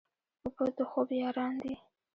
[0.45, 1.75] اوبه د خوب یاران دي.